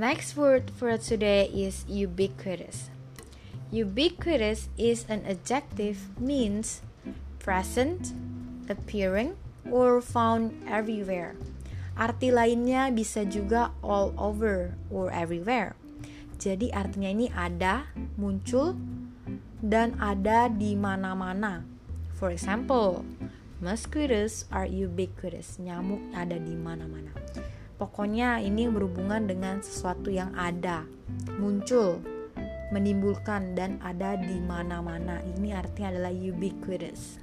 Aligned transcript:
Next 0.00 0.32
word 0.32 0.72
for 0.80 0.96
today 0.96 1.52
is 1.52 1.84
ubiquitous. 1.84 2.88
Ubiquitous 3.68 4.72
is 4.80 5.04
an 5.12 5.28
adjective 5.28 6.16
means 6.16 6.80
present, 7.36 8.16
appearing, 8.72 9.36
or 9.68 10.00
found 10.00 10.56
everywhere. 10.64 11.36
Arti 12.00 12.32
lainnya 12.32 12.88
bisa 12.88 13.28
juga 13.28 13.76
all 13.84 14.16
over 14.16 14.72
or 14.88 15.12
everywhere. 15.12 15.76
Jadi 16.40 16.72
artinya 16.72 17.12
ini 17.12 17.28
ada, 17.36 17.92
muncul, 18.16 18.80
dan 19.60 20.00
ada 20.00 20.48
di 20.48 20.80
mana-mana. 20.80 21.60
For 22.16 22.32
example, 22.32 23.04
mosquitoes 23.60 24.48
are 24.48 24.64
ubiquitous. 24.64 25.60
Nyamuk 25.60 26.00
ada 26.16 26.40
di 26.40 26.56
mana-mana. 26.56 27.19
Pokoknya 27.80 28.44
ini 28.44 28.68
berhubungan 28.68 29.24
dengan 29.24 29.64
sesuatu 29.64 30.12
yang 30.12 30.36
ada, 30.36 30.84
muncul, 31.40 32.04
menimbulkan 32.76 33.56
dan 33.56 33.80
ada 33.80 34.20
di 34.20 34.36
mana-mana. 34.36 35.24
Ini 35.24 35.56
artinya 35.56 35.96
adalah 35.96 36.12
ubiquitous. 36.12 37.16